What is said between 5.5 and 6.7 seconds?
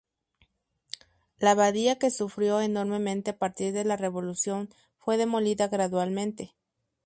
gradualmente.